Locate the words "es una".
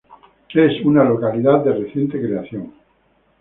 0.55-1.03